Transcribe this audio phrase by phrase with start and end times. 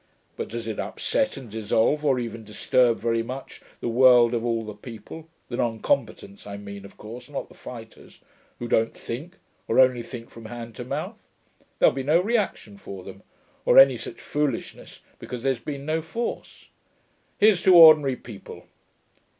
[0.35, 4.63] But does it upset and dissolve, or even disturb very much, the world of all
[4.63, 8.19] the people (the non combatants, I mean, of course, not the fighters)
[8.57, 9.35] who don't think,
[9.67, 11.19] or only think from hand to mouth?
[11.77, 13.21] There'll be no reaction for them,
[13.63, 16.69] or any such foolishness, because there's been no force.
[17.37, 18.65] Here's to Ordinary People!'